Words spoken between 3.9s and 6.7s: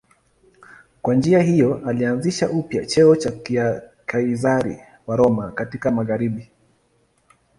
Kaizari wa Roma katika magharibi.